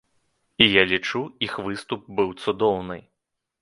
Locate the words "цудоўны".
2.43-3.03